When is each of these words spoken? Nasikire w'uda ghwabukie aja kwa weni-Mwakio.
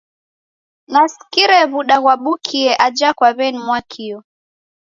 Nasikire 0.91 1.59
w'uda 1.71 1.97
ghwabukie 2.03 2.67
aja 2.85 3.09
kwa 3.17 3.29
weni-Mwakio. 3.37 4.17